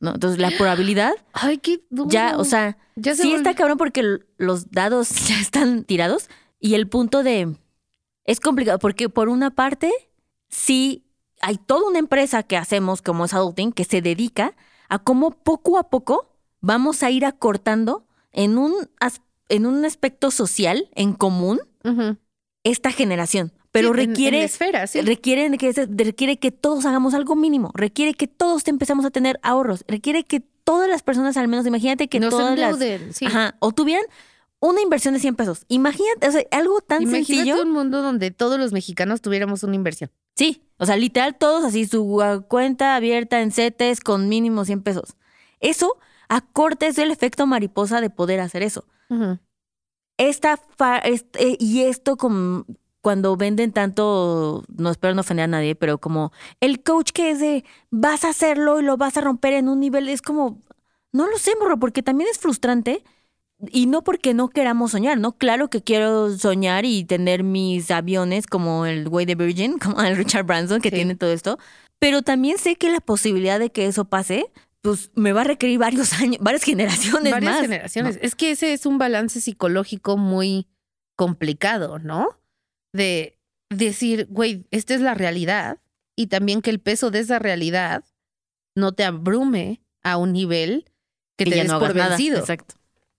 ¿no? 0.00 0.14
Entonces, 0.14 0.38
la 0.40 0.50
probabilidad 0.56 1.12
Ay, 1.34 1.58
qué 1.58 1.84
duro. 1.90 2.08
ya, 2.08 2.38
o 2.38 2.44
sea, 2.44 2.78
ya 2.96 3.14
se 3.14 3.22
sí 3.22 3.28
volvió- 3.28 3.36
está 3.36 3.54
cabrón 3.54 3.76
porque 3.76 4.20
los 4.38 4.70
dados 4.70 5.10
ya 5.28 5.38
están 5.40 5.84
tirados 5.84 6.28
y 6.58 6.74
el 6.74 6.88
punto 6.88 7.22
de... 7.22 7.54
Es 8.24 8.40
complicado 8.40 8.78
porque 8.78 9.08
por 9.10 9.28
una 9.28 9.50
parte, 9.50 9.90
sí 10.48 11.04
hay 11.42 11.56
toda 11.58 11.86
una 11.88 11.98
empresa 11.98 12.42
que 12.42 12.56
hacemos 12.56 13.02
como 13.02 13.24
es 13.24 13.34
Adulting 13.34 13.72
que 13.72 13.84
se 13.84 14.00
dedica 14.02 14.54
a 14.88 14.98
cómo 14.98 15.30
poco 15.32 15.78
a 15.78 15.90
poco 15.90 16.30
vamos 16.60 17.02
a 17.02 17.10
ir 17.10 17.24
acortando 17.26 18.06
en 18.32 18.58
un, 18.58 18.72
en 19.48 19.66
un 19.66 19.84
aspecto 19.84 20.30
social 20.30 20.88
en 20.94 21.12
común 21.12 21.60
esta 22.64 22.90
generación. 22.92 23.52
Pero 23.72 23.88
Sí, 23.88 23.94
en- 23.94 24.00
en 24.00 24.08
requiere 24.10 24.44
esfera, 24.44 24.86
sí. 24.86 25.00
requiere 25.00 25.56
que, 25.56 25.72
requiere 25.96 26.38
que 26.38 26.50
todos 26.50 26.84
hagamos 26.86 27.14
algo 27.14 27.36
mínimo, 27.36 27.70
requiere 27.74 28.14
que 28.14 28.26
todos 28.26 28.66
empezamos 28.66 29.04
a 29.04 29.10
tener 29.10 29.38
ahorros, 29.42 29.84
requiere 29.86 30.24
que 30.24 30.40
todas 30.64 30.88
las 30.88 31.02
personas 31.02 31.36
al 31.36 31.46
menos, 31.48 31.66
imagínate 31.66 32.08
que 32.08 32.18
no 32.20 32.30
se 32.30 32.36
todas 32.36 32.58
las... 32.58 32.78
sí. 33.12 33.26
Ajá, 33.26 33.56
o 33.60 33.70
tuvieran 33.72 34.04
una 34.60 34.82
inversión 34.82 35.14
de 35.14 35.20
100 35.20 35.36
pesos. 35.36 35.64
Imagínate, 35.68 36.28
o 36.28 36.32
sea, 36.32 36.42
algo 36.50 36.80
tan 36.80 37.02
Imagínate 37.02 37.32
sencillo. 37.34 37.62
un 37.62 37.70
mundo 37.70 38.02
donde 38.02 38.30
todos 38.30 38.58
los 38.58 38.72
mexicanos 38.72 39.20
tuviéramos 39.22 39.62
una 39.62 39.74
inversión. 39.76 40.10
Sí, 40.36 40.62
o 40.76 40.84
sea, 40.84 40.96
literal 40.96 41.36
todos 41.38 41.64
así 41.64 41.86
su 41.86 42.20
ah, 42.22 42.40
cuenta 42.46 42.94
abierta 42.96 43.40
en 43.40 43.52
CETES 43.52 44.00
con 44.00 44.28
mínimo 44.28 44.64
100 44.64 44.82
pesos. 44.82 45.14
Eso 45.60 45.96
acorta 46.30 46.86
es 46.86 46.96
el 46.96 47.10
efecto 47.10 47.46
mariposa 47.46 48.00
de 48.00 48.08
poder 48.08 48.40
hacer 48.40 48.62
eso. 48.62 48.84
Esta 50.16 50.56
fa- 50.76 50.98
este, 50.98 51.56
y 51.58 51.82
esto 51.82 52.16
como 52.16 52.64
cuando 53.02 53.36
venden 53.36 53.72
tanto, 53.72 54.64
no 54.76 54.90
espero 54.90 55.14
no 55.14 55.22
ofender 55.22 55.44
a 55.44 55.48
nadie, 55.48 55.74
pero 55.74 55.98
como 55.98 56.32
el 56.60 56.82
coach 56.82 57.12
que 57.12 57.30
es 57.30 57.40
de 57.40 57.64
vas 57.90 58.24
a 58.24 58.28
hacerlo 58.30 58.78
y 58.80 58.84
lo 58.84 58.96
vas 58.98 59.16
a 59.16 59.22
romper 59.22 59.54
en 59.54 59.68
un 59.68 59.80
nivel, 59.80 60.08
es 60.08 60.20
como, 60.20 60.58
no 61.12 61.26
lo 61.26 61.38
sé, 61.38 61.52
morro, 61.58 61.78
porque 61.78 62.02
también 62.02 62.28
es 62.30 62.38
frustrante 62.38 63.02
y 63.70 63.86
no 63.86 64.02
porque 64.02 64.34
no 64.34 64.48
queramos 64.48 64.90
soñar, 64.92 65.18
¿no? 65.18 65.32
Claro 65.32 65.68
que 65.70 65.82
quiero 65.82 66.30
soñar 66.36 66.84
y 66.84 67.04
tener 67.04 67.42
mis 67.42 67.90
aviones 67.90 68.46
como 68.46 68.84
el 68.84 69.08
güey 69.08 69.24
de 69.26 69.34
Virgin, 69.34 69.78
como 69.82 70.02
el 70.02 70.16
Richard 70.16 70.44
Branson 70.44 70.82
que 70.82 70.90
Sí. 70.90 70.96
tiene 70.96 71.14
todo 71.16 71.32
esto, 71.32 71.58
pero 71.98 72.20
también 72.20 72.58
sé 72.58 72.76
que 72.76 72.90
la 72.90 73.00
posibilidad 73.00 73.58
de 73.58 73.70
que 73.70 73.86
eso 73.86 74.04
pase, 74.04 74.44
pues 74.82 75.10
me 75.14 75.32
va 75.32 75.42
a 75.42 75.44
requerir 75.44 75.78
varios 75.78 76.12
años, 76.20 76.38
varias 76.40 76.64
generaciones 76.64 77.32
Varias 77.32 77.52
más. 77.52 77.60
generaciones. 77.62 78.18
Es 78.22 78.34
que 78.34 78.50
ese 78.50 78.72
es 78.72 78.86
un 78.86 78.98
balance 78.98 79.40
psicológico 79.40 80.16
muy 80.16 80.66
complicado, 81.16 81.98
¿no? 81.98 82.28
De 82.92 83.38
decir, 83.68 84.26
güey, 84.30 84.66
esta 84.70 84.94
es 84.94 85.00
la 85.00 85.14
realidad 85.14 85.80
y 86.16 86.26
también 86.26 86.62
que 86.62 86.70
el 86.70 86.80
peso 86.80 87.10
de 87.10 87.20
esa 87.20 87.38
realidad 87.38 88.04
no 88.74 88.92
te 88.92 89.04
abrume 89.04 89.82
a 90.02 90.16
un 90.16 90.32
nivel 90.32 90.90
que 91.36 91.44
te 91.44 91.50
ya 91.56 91.62
des 91.62 91.72
no 91.72 91.78
por 91.78 91.94
nada. 91.94 92.16
Exacto. 92.18 92.74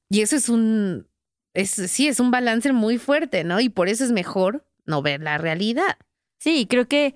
Y 0.09 0.21
eso 0.21 0.35
es 0.35 0.49
un, 0.49 1.07
es, 1.53 1.69
sí, 1.71 2.07
es 2.07 2.19
un 2.19 2.31
balance 2.31 2.73
muy 2.73 2.97
fuerte, 2.97 3.43
¿no? 3.43 3.59
Y 3.59 3.69
por 3.69 3.87
eso 3.87 4.03
es 4.03 4.11
mejor 4.11 4.65
no 4.85 5.01
ver 5.01 5.21
la 5.21 5.37
realidad. 5.37 5.97
Sí, 6.39 6.65
creo 6.67 6.87
que. 6.87 7.15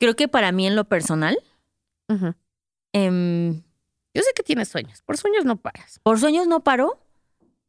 Creo 0.00 0.14
que 0.14 0.28
para 0.28 0.52
mí 0.52 0.66
en 0.66 0.76
lo 0.76 0.84
personal, 0.88 1.36
Ujú. 2.08 2.34
Em, 3.06 3.62
Yo 4.14 4.22
sé 4.22 4.30
que 4.34 4.42
tienes 4.42 4.68
sueños, 4.68 5.02
por 5.02 5.16
sueños 5.16 5.44
no 5.44 5.56
paras. 5.56 6.00
por 6.02 6.18
sueños 6.18 6.46
no 6.46 6.60
paro, 6.64 6.98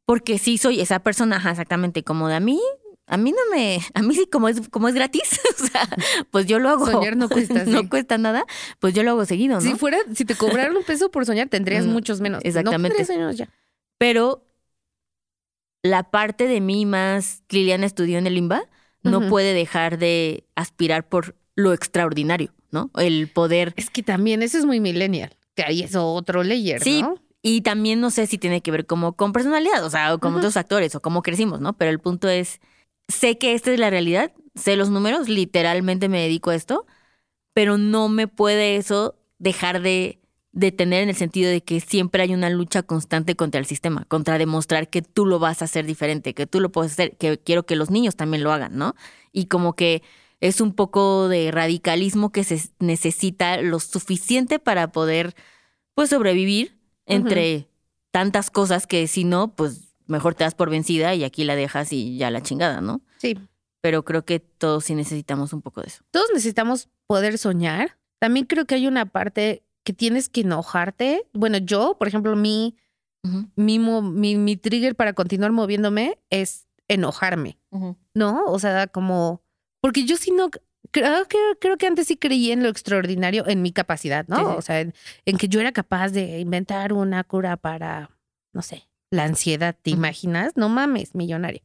porque 0.05 0.37
sí 0.39 0.57
soy 0.57 0.79
esa 0.81 0.99
persona, 0.99 1.37
ajá, 1.37 1.51
exactamente, 1.51 2.03
como 2.03 2.27
de 2.27 2.35
a 2.35 2.39
mí, 2.39 2.59
a 3.05 3.17
mí 3.17 3.31
no 3.31 3.37
me, 3.55 3.79
a 3.93 4.01
mí 4.01 4.15
sí 4.15 4.25
como 4.31 4.47
es, 4.49 4.67
como 4.69 4.87
es 4.87 4.95
gratis, 4.95 5.39
o 5.61 5.65
sea, 5.67 5.87
pues 6.31 6.45
yo 6.47 6.59
lo 6.59 6.69
hago. 6.69 6.85
Soñar 6.85 7.15
no 7.17 7.27
cuesta, 7.29 7.65
sí. 7.65 7.71
no 7.71 7.87
cuesta 7.89 8.17
nada, 8.17 8.45
pues 8.79 8.93
yo 8.93 9.03
lo 9.03 9.11
hago 9.11 9.25
seguido, 9.25 9.55
¿no? 9.55 9.61
Si 9.61 9.75
fuera, 9.75 9.97
si 10.13 10.25
te 10.25 10.35
cobraran 10.35 10.75
un 10.75 10.83
peso 10.83 11.09
por 11.11 11.25
soñar, 11.25 11.49
tendrías 11.49 11.85
Mm, 11.85 11.89
muchos 11.91 12.21
menos. 12.21 12.41
exactamente. 12.43 12.99
No 13.01 13.05
tendrías 13.05 13.37
ya. 13.37 13.49
Pero 13.97 14.45
la 15.83 16.03
parte 16.11 16.47
de 16.47 16.59
mí 16.61 16.85
más 16.85 17.43
Liliana 17.49 17.85
estudió 17.85 18.17
en 18.17 18.27
el 18.27 18.33
Limba 18.35 18.63
no 19.01 19.29
puede 19.29 19.53
dejar 19.53 19.97
de 19.97 20.43
aspirar 20.55 21.07
por 21.07 21.33
lo 21.59 21.73
extraordinario, 21.73 22.53
¿no? 22.71 22.89
El 22.97 23.27
poder. 23.27 23.73
Es 23.75 23.89
que 23.89 24.03
también 24.03 24.41
eso 24.41 24.57
es 24.57 24.65
muy 24.65 24.79
millennial, 24.79 25.35
que 25.55 25.63
ahí 25.63 25.81
es 25.83 25.95
otro 25.95 26.43
layer, 26.43 26.81
Sí, 26.81 27.01
¿no? 27.01 27.15
Y 27.41 27.61
también 27.61 28.01
no 28.01 28.09
sé 28.11 28.27
si 28.27 28.37
tiene 28.37 28.61
que 28.61 28.71
ver 28.71 28.85
como 28.85 29.13
con 29.13 29.31
personalidad, 29.31 29.83
o 29.85 29.89
sea, 29.89 30.13
o 30.13 30.19
con 30.19 30.31
Ujú. 30.31 30.39
otros 30.39 30.53
factores, 30.53 30.95
o 30.95 31.01
cómo 31.01 31.21
crecimos, 31.21 31.61
¿no? 31.61 31.73
Pero 31.73 31.91
el 31.91 31.99
punto 31.99 32.27
es, 32.27 32.59
sé 33.07 33.37
que 33.37 33.53
esta 33.53 33.71
es 33.71 33.79
la 33.79 33.89
realidad, 33.89 34.33
sé 34.55 34.75
los 34.75 34.89
números, 34.89 35.29
literalmente 35.29 36.09
me 36.09 36.21
dedico 36.21 36.49
a 36.49 36.55
esto, 36.55 36.85
pero 37.53 37.77
no 37.77 38.09
me 38.09 38.27
puede 38.27 38.75
eso 38.75 39.15
dejar 39.37 39.81
de, 39.81 40.19
de 40.51 40.71
tener 40.71 41.03
en 41.03 41.09
el 41.09 41.15
sentido 41.15 41.49
de 41.49 41.61
que 41.61 41.79
siempre 41.79 42.23
hay 42.23 42.33
una 42.33 42.49
lucha 42.49 42.83
constante 42.83 43.35
contra 43.35 43.59
el 43.59 43.65
sistema, 43.65 44.05
contra 44.05 44.37
demostrar 44.37 44.89
que 44.89 45.01
tú 45.01 45.25
lo 45.25 45.39
vas 45.39 45.61
a 45.61 45.65
hacer 45.65 45.85
diferente, 45.85 46.33
que 46.33 46.45
tú 46.45 46.59
lo 46.59 46.71
puedes 46.71 46.91
hacer, 46.93 47.15
que 47.17 47.37
quiero 47.37 47.65
que 47.65 47.75
los 47.75 47.89
niños 47.89 48.15
también 48.15 48.43
lo 48.43 48.51
hagan, 48.51 48.77
¿no? 48.77 48.95
Y 49.31 49.45
como 49.45 49.75
que 49.75 50.03
es 50.41 50.61
un 50.61 50.73
poco 50.73 51.27
de 51.27 51.51
radicalismo 51.51 52.31
que 52.31 52.43
se 52.43 52.61
necesita 52.79 53.61
lo 53.61 53.79
suficiente 53.79 54.59
para 54.59 54.91
poder, 54.91 55.35
pues, 55.95 56.09
sobrevivir 56.09 56.79
entre 57.05 57.67
tantas 58.11 58.49
cosas 58.49 58.87
que 58.87 59.07
si 59.07 59.23
no, 59.23 59.55
pues 59.55 59.95
mejor 60.07 60.35
te 60.35 60.43
das 60.43 60.55
por 60.55 60.69
vencida 60.69 61.13
y 61.15 61.23
aquí 61.23 61.43
la 61.43 61.55
dejas 61.55 61.93
y 61.93 62.17
ya 62.17 62.31
la 62.31 62.41
chingada, 62.41 62.81
¿no? 62.81 63.01
Sí. 63.17 63.37
Pero 63.81 64.03
creo 64.03 64.25
que 64.25 64.39
todos 64.39 64.85
sí 64.85 64.95
necesitamos 64.95 65.53
un 65.53 65.61
poco 65.61 65.81
de 65.81 65.87
eso. 65.87 66.03
Todos 66.11 66.27
necesitamos 66.33 66.89
poder 67.07 67.37
soñar. 67.37 67.97
También 68.19 68.45
creo 68.45 68.65
que 68.65 68.75
hay 68.75 68.87
una 68.87 69.05
parte 69.05 69.63
que 69.83 69.93
tienes 69.93 70.29
que 70.29 70.41
enojarte. 70.41 71.25
Bueno, 71.33 71.57
yo, 71.57 71.95
por 71.97 72.07
ejemplo, 72.07 72.35
mi, 72.35 72.75
mi, 73.55 73.79
mi 73.79 74.57
trigger 74.57 74.95
para 74.95 75.13
continuar 75.13 75.51
moviéndome 75.51 76.19
es 76.29 76.67
enojarme, 76.87 77.59
¿no? 78.13 78.43
O 78.45 78.59
sea, 78.59 78.87
como, 78.87 79.41
porque 79.81 80.05
yo 80.05 80.17
sí 80.17 80.31
no, 80.31 80.49
creo 80.91 81.25
que, 81.25 81.37
creo 81.59 81.77
que 81.77 81.87
antes 81.87 82.07
sí 82.07 82.17
creí 82.17 82.51
en 82.51 82.63
lo 82.63 82.69
extraordinario, 82.69 83.47
en 83.47 83.61
mi 83.61 83.71
capacidad, 83.71 84.27
¿no? 84.27 84.37
Sí, 84.37 84.43
sí. 84.43 84.51
O 84.57 84.61
sea, 84.61 84.79
en, 84.81 84.93
en 85.25 85.37
que 85.37 85.47
yo 85.47 85.59
era 85.59 85.71
capaz 85.71 86.09
de 86.09 86.39
inventar 86.39 86.93
una 86.93 87.23
cura 87.23 87.57
para, 87.57 88.09
no 88.53 88.61
sé, 88.61 88.89
la 89.11 89.23
ansiedad, 89.23 89.75
¿te 89.81 89.89
imaginas? 89.89 90.53
No 90.55 90.69
mames, 90.69 91.15
millonario. 91.15 91.61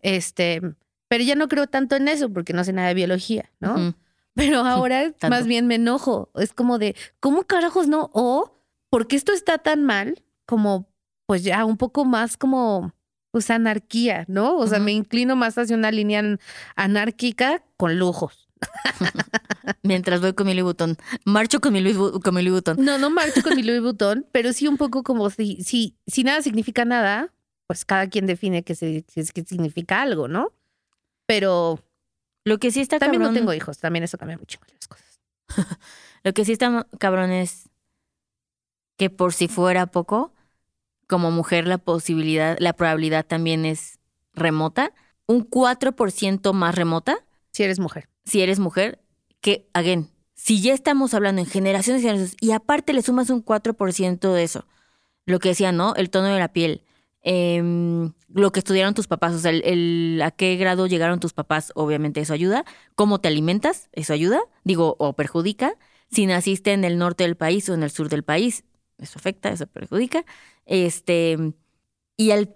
Este, 0.00 0.60
pero 1.08 1.22
ya 1.22 1.34
no 1.34 1.48
creo 1.48 1.66
tanto 1.66 1.96
en 1.96 2.08
eso 2.08 2.32
porque 2.32 2.52
no 2.52 2.64
sé 2.64 2.72
nada 2.72 2.88
de 2.88 2.94
biología, 2.94 3.50
¿no? 3.60 3.94
Pero 4.34 4.60
ahora 4.60 5.12
más 5.28 5.46
bien 5.46 5.66
me 5.66 5.76
enojo. 5.76 6.30
Es 6.34 6.52
como 6.52 6.78
de, 6.78 6.96
¿cómo 7.20 7.44
carajos 7.44 7.86
no? 7.86 8.10
O, 8.14 8.58
¿por 8.90 9.06
qué 9.06 9.16
esto 9.16 9.32
está 9.32 9.58
tan 9.58 9.84
mal? 9.84 10.24
Como, 10.46 10.88
pues 11.26 11.44
ya 11.44 11.64
un 11.64 11.76
poco 11.76 12.04
más 12.04 12.36
como, 12.36 12.92
pues 13.32 13.50
anarquía, 13.50 14.24
¿no? 14.28 14.56
O 14.56 14.66
sea, 14.68 14.78
me 14.78 14.92
inclino 14.92 15.34
más 15.34 15.58
hacia 15.58 15.74
una 15.76 15.90
línea 15.90 16.20
an- 16.20 16.38
anárquica 16.76 17.64
con 17.76 17.98
lujos. 17.98 18.48
Mientras 19.82 20.20
voy 20.20 20.34
con 20.34 20.46
mi 20.46 20.52
Louis 20.54 20.64
Vuitton. 20.64 20.96
Marcho 21.24 21.60
con 21.60 21.72
mi 21.72 21.80
Louis, 21.80 21.96
con 22.22 22.34
mi 22.34 22.42
Louis 22.42 22.52
Vuitton. 22.52 22.84
No, 22.84 22.98
no 22.98 23.10
marcho 23.10 23.42
con 23.42 23.56
mi 23.56 23.62
Louis 23.64 23.80
Vuitton, 23.80 24.26
pero 24.32 24.52
sí 24.52 24.68
un 24.68 24.76
poco 24.76 25.02
como 25.02 25.30
si, 25.30 25.62
si, 25.64 25.96
si 26.06 26.22
nada 26.24 26.42
significa 26.42 26.84
nada, 26.84 27.32
pues 27.66 27.84
cada 27.84 28.06
quien 28.08 28.26
define 28.26 28.62
que, 28.62 28.74
se, 28.74 29.04
que, 29.04 29.24
que 29.24 29.44
significa 29.44 30.02
algo, 30.02 30.28
¿no? 30.28 30.52
Pero 31.26 31.80
Lo 32.44 32.58
que 32.58 32.70
sí 32.70 32.80
está 32.80 32.98
también 32.98 33.22
cabrón. 33.22 33.34
no 33.34 33.40
tengo 33.40 33.54
hijos, 33.54 33.78
también 33.78 34.02
eso 34.04 34.18
cambia 34.18 34.38
mucho 34.38 34.58
las 34.72 34.86
cosas. 34.88 35.20
Lo 36.24 36.32
que 36.32 36.44
sí 36.44 36.52
está 36.52 36.86
cabrón 36.98 37.30
es 37.32 37.68
que 38.98 39.10
por 39.10 39.32
si 39.32 39.48
fuera 39.48 39.86
poco, 39.86 40.32
como 41.12 41.30
mujer 41.30 41.66
la 41.66 41.76
posibilidad, 41.76 42.56
la 42.58 42.72
probabilidad 42.72 43.26
también 43.26 43.66
es 43.66 43.98
remota. 44.32 44.94
Un 45.26 45.42
4% 45.44 46.54
más 46.54 46.74
remota 46.74 47.18
Si 47.50 47.62
eres 47.62 47.78
mujer. 47.80 48.08
si 48.24 48.40
eres 48.40 48.58
mujer, 48.58 48.98
que, 49.42 49.68
again, 49.74 50.08
si 50.34 50.62
ya 50.62 50.72
estamos 50.72 51.12
hablando 51.12 51.42
en 51.42 51.46
generaciones 51.46 52.00
y 52.00 52.06
generaciones, 52.06 52.36
y 52.40 52.52
aparte 52.52 52.94
le 52.94 53.02
sumas 53.02 53.28
un 53.28 53.42
4% 53.42 54.32
de 54.32 54.42
eso, 54.42 54.64
lo 55.26 55.38
que 55.38 55.50
decía, 55.50 55.70
¿no? 55.70 55.94
El 55.96 56.08
tono 56.08 56.28
de 56.28 56.38
la 56.38 56.48
piel, 56.48 56.82
em, 57.20 58.14
lo 58.32 58.50
que 58.52 58.60
estudiaron 58.60 58.94
tus 58.94 59.06
papás, 59.06 59.34
o 59.34 59.38
sea, 59.38 59.50
el, 59.50 59.62
el- 59.66 60.22
a 60.22 60.30
qué 60.30 60.56
grado 60.56 60.86
llegaron 60.86 61.20
tus 61.20 61.34
papás, 61.34 61.72
obviamente 61.74 62.20
eso 62.22 62.32
ayuda, 62.32 62.64
cómo 62.94 63.18
te 63.20 63.28
alimentas, 63.28 63.90
eso 63.92 64.14
ayuda, 64.14 64.40
digo, 64.64 64.96
o 64.98 65.12
perjudica, 65.12 65.74
si 66.10 66.24
naciste 66.24 66.72
en 66.72 66.84
el 66.84 66.96
norte 66.96 67.24
del 67.24 67.36
país 67.36 67.68
o 67.68 67.74
en 67.74 67.82
el 67.82 67.90
sur 67.90 68.08
del 68.08 68.22
país, 68.24 68.64
eso 68.98 69.18
afecta, 69.18 69.50
eso 69.50 69.66
perjudica, 69.66 70.24
este, 70.66 71.54
y 72.16 72.30
al, 72.30 72.54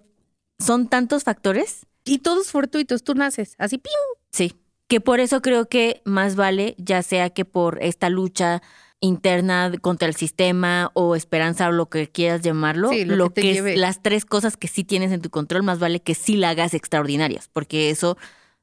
son 0.58 0.88
tantos 0.88 1.24
factores 1.24 1.86
Y 2.04 2.18
todos 2.18 2.50
fortuitos, 2.50 3.02
tú 3.02 3.14
naces 3.14 3.54
así, 3.58 3.78
¡pim! 3.78 3.92
Sí, 4.30 4.54
que 4.88 5.00
por 5.00 5.20
eso 5.20 5.42
creo 5.42 5.68
que 5.68 6.02
más 6.04 6.36
vale, 6.36 6.74
ya 6.78 7.02
sea 7.02 7.30
que 7.30 7.44
por 7.44 7.82
esta 7.82 8.08
lucha 8.10 8.62
interna 9.00 9.72
contra 9.80 10.08
el 10.08 10.14
sistema 10.14 10.90
o 10.94 11.16
esperanza 11.16 11.68
o 11.68 11.72
lo 11.72 11.88
que 11.88 12.08
quieras 12.08 12.40
llamarlo, 12.40 12.90
Sí, 12.90 13.04
lo 13.04 13.16
lo, 13.16 13.34
que 13.34 13.58
es 13.58 13.78
las 13.78 14.02
tres 14.02 14.24
cosas 14.24 14.56
que 14.56 14.68
sí 14.68 14.84
tienes 14.84 15.12
en 15.12 15.20
tu 15.20 15.30
control, 15.30 15.62
más 15.62 15.78
vale 15.78 16.00
que 16.00 16.14
sí 16.14 16.36
la 16.36 16.50
hagas 16.50 16.74
extraordinarias, 16.74 17.50
porque 17.52 17.90
eso 17.90 18.16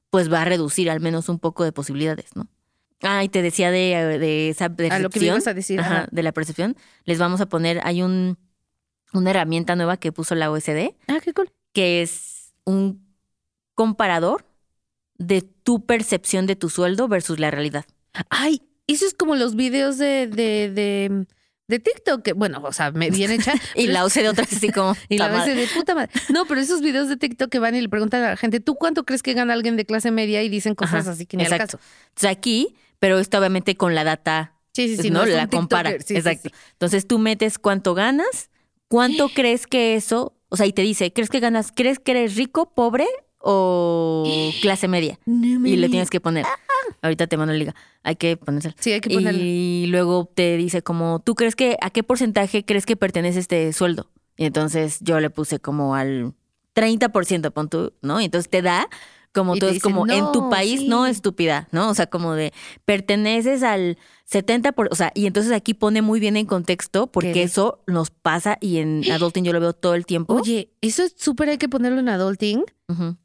pues 0.09 0.31
va 0.31 0.43
a 0.43 0.45
reducir 0.45 0.89
al 0.89 1.00
menos 1.00 1.29
un 1.29 1.39
poco 1.39 1.63
de 1.63 1.71
posibilidades, 1.71 2.35
¿no? 2.35 2.47
Ah, 3.01 3.23
y 3.23 3.29
te 3.29 3.41
decía 3.41 3.69
de, 3.69 4.17
de 4.19 4.50
esa 4.50 4.69
percepción. 4.69 5.00
A 5.01 5.03
lo 5.03 5.09
que 5.09 5.19
me 5.19 5.25
ibas 5.25 5.47
a 5.47 5.53
decir. 5.53 5.79
Ajá, 5.79 5.95
ajá. 5.95 6.07
de 6.09 6.23
la 6.23 6.31
percepción. 6.31 6.77
Les 7.03 7.19
vamos 7.19 7.41
a 7.41 7.47
poner, 7.47 7.81
hay 7.83 8.01
un, 8.01 8.38
una 9.13 9.29
herramienta 9.32 9.75
nueva 9.75 9.98
que 9.98 10.12
puso 10.12 10.36
la 10.36 10.51
OSD, 10.51 10.96
Ah, 11.08 11.20
qué 11.24 11.34
cool. 11.34 11.51
que 11.74 12.01
es 12.01 12.53
un 12.65 13.05
comparador 13.75 14.46
de 15.17 15.41
tu 15.41 15.86
percepción 15.86 16.46
de 16.46 16.55
tu 16.55 16.70
sueldo 16.70 17.08
versus 17.08 17.39
la 17.39 17.51
realidad. 17.51 17.86
Ay, 18.29 18.62
eso 18.88 19.05
es 19.05 19.13
como 19.13 19.36
los 19.36 19.55
videos 19.55 19.98
de, 19.98 20.27
de, 20.27 20.70
de, 20.70 21.25
de 21.67 21.79
TikTok, 21.79 22.22
que 22.22 22.34
bueno, 22.34 22.62
o 22.63 22.74
sea, 22.74 22.91
me 22.91 23.10
bien 23.10 23.32
hecha. 23.32 23.53
Y 23.75 23.88
la 23.88 24.05
OCDE 24.05 24.29
otra 24.29 24.43
vez 24.43 24.53
así 24.58 24.70
como... 24.70 24.96
Y 25.10 25.17
la 25.17 25.46
de 25.46 25.67
puta 25.74 25.96
madre. 25.96 26.12
No, 26.29 26.46
pero 26.46 26.60
esos 26.62 26.82
videos 26.82 27.08
de 27.10 27.17
TikTok 27.17 27.50
que 27.50 27.60
van 27.60 27.75
y 27.75 27.82
le 27.82 27.89
preguntan 27.89 28.24
a 28.24 28.29
la 28.32 28.38
gente, 28.38 28.60
¿tú 28.60 28.75
cuánto 28.75 29.03
crees 29.05 29.24
que 29.24 29.34
gana 29.34 29.53
alguien 29.53 29.77
de 29.77 29.86
clase 29.86 30.12
media? 30.12 30.43
Y 30.43 30.50
dicen 30.50 30.75
cosas 30.75 31.01
Ajá, 31.01 31.12
así 31.12 31.25
que 31.25 31.38
ni 31.38 31.46
al 31.46 31.53
exacto. 31.53 31.77
caso. 31.77 31.89
Entonces 32.10 32.29
aquí, 32.29 32.75
pero 33.00 33.20
esto 33.20 33.38
obviamente 33.39 33.75
con 33.77 33.96
la 33.96 34.03
data, 34.03 34.50
Sí, 34.75 34.96
sí, 34.96 35.03
sí. 35.03 35.10
¿no? 35.12 35.24
la 35.25 35.48
compara. 35.48 35.91
Sí, 36.03 36.15
exacto. 36.15 36.50
sí. 36.50 36.55
Entonces 36.74 37.08
tú 37.08 37.20
metes 37.20 37.60
cuánto 37.60 37.93
ganas, 37.93 38.50
cuánto 38.93 39.29
crees 39.29 39.65
que 39.65 39.95
eso, 39.95 40.38
o 40.50 40.55
sea, 40.55 40.67
y 40.67 40.71
te 40.71 40.83
dice, 40.83 41.12
¿crees 41.12 41.31
que 41.31 41.39
ganas, 41.39 41.71
crees 41.71 41.97
que 41.97 42.12
eres 42.12 42.35
rico, 42.35 42.75
pobre 42.75 43.07
o 43.39 44.51
clase 44.62 44.88
media? 44.88 45.19
No 45.25 45.59
me 45.59 45.71
Y 45.71 45.77
le 45.77 45.89
tienes 45.89 46.12
que 46.12 46.21
poner. 46.21 46.45
Ahorita 47.01 47.25
te 47.25 47.35
mando 47.35 47.53
la 47.53 47.57
liga. 47.57 47.75
Hay 48.03 48.17
que 48.17 48.38
ponérsela. 48.38 48.75
Sí, 48.79 48.91
hay 48.91 49.01
que 49.01 49.09
ponerlo. 49.09 49.41
Y 49.43 49.88
luego 49.88 50.29
te 50.31 50.57
dice 50.57 50.83
como, 50.83 51.19
¿tú 51.25 51.33
crees 51.33 51.55
que 51.55 51.75
a 51.81 51.89
qué 51.89 52.03
porcentaje 52.03 52.65
crees 52.65 52.85
que 52.85 52.95
pertenece 52.95 53.39
este 53.39 53.73
sueldo? 53.73 54.12
Y 54.38 54.45
entonces 54.45 55.00
yo 55.01 55.19
le 55.19 55.31
puse 55.31 55.57
como 55.57 55.95
al 55.95 56.35
30%, 56.75 57.51
pon 57.51 57.69
tú, 57.69 57.93
¿no? 58.03 58.21
Y 58.21 58.25
entonces 58.25 58.47
te 58.47 58.62
da 58.62 58.88
como 59.34 59.56
te 59.58 59.70
es 59.70 59.82
como 59.82 60.08
en 60.08 60.32
tu 60.32 60.44
"No, 60.44 60.50
país, 60.50 60.82
sí". 60.82 60.88
no 60.88 61.06
estúpida, 61.06 61.68
¿no? 61.72 61.90
O 61.90 61.94
sea, 61.96 62.08
como 62.08 62.34
de 62.34 62.54
perteneces 62.86 63.63
al 63.63 63.98
70%, 64.32 64.74
por, 64.74 64.90
o 64.92 64.96
sea, 64.96 65.12
y 65.16 65.25
entonces 65.25 65.52
aquí 65.52 65.74
pone 65.74 66.02
muy 66.02 66.20
bien 66.20 66.38
en 66.38 66.46
contexto 66.46 67.08
porque 67.08 67.34
¿Qué? 67.34 67.44
eso 67.44 67.84
nos 67.88 68.10
pasa 68.12 68.58
y 68.62 68.78
en 68.78 69.02
Adulting 69.12 69.44
yo 69.44 69.52
lo 69.54 69.60
veo 69.60 69.74
todo 69.74 69.96
el 69.96 70.06
tiempo. 70.06 70.34
Oye, 70.36 70.72
eso 70.82 71.04
es 71.04 71.13
súper 71.18 71.50
hay 71.50 71.58
que 71.58 71.68
ponerlo 71.70 72.00
en 72.00 72.10
adulting 72.10 72.63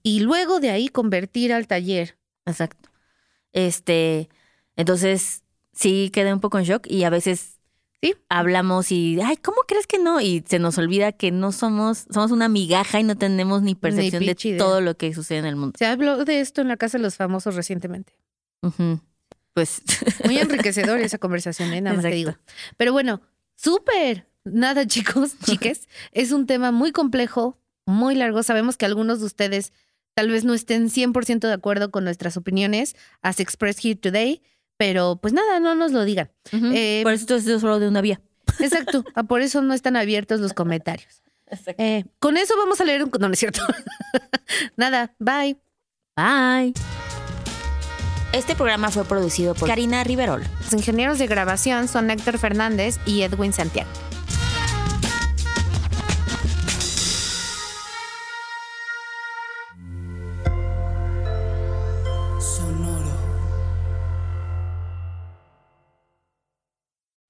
y 0.03 0.21
luego 0.21 0.61
de 0.61 0.71
ahí 0.71 0.88
convertir 0.88 1.53
al 1.53 1.67
taller. 1.67 2.17
Exacto. 2.47 2.88
Este, 3.53 4.29
entonces 4.77 5.43
sí 5.73 6.11
quedé 6.12 6.33
un 6.33 6.41
poco 6.41 6.59
en 6.59 6.65
shock 6.65 6.87
y 6.88 7.05
a 7.05 7.11
veces 7.11 7.58
Sí. 8.00 8.14
hablamos 8.28 8.93
y, 8.93 9.19
ay, 9.21 9.37
¿cómo 9.37 9.59
crees 9.67 9.87
que 9.87 9.99
no? 9.99 10.21
Y 10.21 10.45
se 10.47 10.59
nos 10.59 10.78
olvida 10.78 11.12
que 11.12 11.31
no 11.31 11.50
somos, 11.52 12.07
somos 12.11 12.31
una 12.31 12.49
migaja 12.49 13.00
y 13.00 13.02
no 13.02 13.17
tenemos 13.17 13.62
ni 13.62 13.75
percepción 13.75 14.25
de 14.25 14.37
idea. 14.40 14.59
todo 14.59 14.81
lo 14.81 14.97
que 14.97 15.12
sucede 15.14 15.38
en 15.38 15.47
el 15.47 15.57
mundo. 15.57 15.76
Se 15.78 15.87
habló 15.87 16.25
de 16.25 16.40
esto 16.40 16.61
en 16.61 16.69
la 16.69 16.76
Casa 16.76 16.99
de 16.99 17.02
los 17.02 17.17
Famosos 17.17 17.55
recientemente. 17.57 18.14
Pues... 19.55 19.83
Muy 20.25 20.38
enriquecedor 20.38 21.00
esa 21.00 21.19
conversación, 21.19 21.73
¿eh? 21.73 21.81
Nada 21.81 21.97
más 21.97 22.05
te 22.05 22.11
digo. 22.11 22.37
Pero 22.76 22.93
bueno, 22.93 23.21
súper. 23.57 24.28
Nada, 24.45 24.87
chicos, 24.87 25.33
chiques. 25.45 25.88
es 26.12 26.33
un 26.33 26.47
tema 26.47 26.71
muy 26.71 26.93
complejo, 26.93 27.59
muy 27.87 28.14
largo. 28.14 28.43
Sabemos 28.43 28.76
que 28.76 28.87
algunos 28.87 29.21
de 29.21 29.26
ustedes 29.26 29.73
tal 30.14 30.31
vez 30.31 30.45
no 30.45 30.55
estén 30.55 30.88
100% 30.88 31.40
de 31.47 31.52
acuerdo 31.52 31.90
con 31.90 32.05
nuestras 32.05 32.37
opiniones 32.37 32.97
as 33.23 33.40
expressed 33.40 33.85
here 33.85 33.97
today, 33.97 34.43
pero 34.78 35.16
pues 35.20 35.35
nada, 35.35 35.61
no 35.61 35.75
nos 35.75 35.92
lo 35.92 36.04
digan. 36.04 36.30
Eh, 36.52 37.00
Por 37.02 37.12
eso 37.12 37.37
esto 37.37 37.52
es 37.52 37.61
solo 37.61 37.78
de 37.78 37.88
una 37.88 38.00
vía. 38.00 38.20
Exacto, 38.61 39.04
ah, 39.14 39.25
por 39.25 39.42
eso 39.42 39.61
no 39.61 39.75
están 39.75 39.97
abiertos 39.97 40.40
los 40.40 40.54
comentarios. 40.54 41.23
Eh, 41.78 42.04
con 42.18 42.37
eso 42.37 42.54
vamos 42.56 42.80
a 42.80 42.85
leer 42.85 43.04
un... 43.04 43.11
No, 43.18 43.26
no 43.28 43.32
es 43.32 43.38
cierto. 43.38 43.61
nada, 44.76 45.14
bye. 45.18 45.58
Bye. 46.16 46.73
Este 48.32 48.54
programa 48.54 48.90
fue 48.90 49.04
producido 49.04 49.54
por 49.54 49.68
Karina 49.68 50.04
Riverol. 50.04 50.42
Los 50.62 50.73
ingenieros 50.73 51.18
de 51.18 51.26
grabación 51.26 51.88
son 51.88 52.11
Héctor 52.11 52.38
Fernández 52.38 52.99
y 53.06 53.23
Edwin 53.23 53.52
Santiago. 53.52 53.88